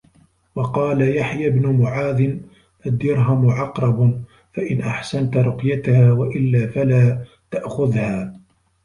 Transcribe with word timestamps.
وَقَالَ 0.55 1.15
يَحْيَى 1.15 1.49
بْنُ 1.49 1.81
مُعَاذٍ 1.81 2.37
الدِّرْهَمُ 2.85 3.49
عَقْرَبُ 3.49 4.23
فَإِنْ 4.53 4.81
أَحْسَنْتَ 4.81 5.37
رُقْيَتَهَا 5.37 6.11
وَإِلَّا 6.13 6.67
فَلَا 6.67 7.25
تَأْخُذْهَا 7.51 8.33